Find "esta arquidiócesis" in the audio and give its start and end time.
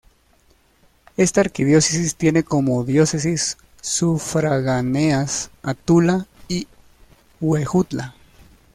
1.15-2.15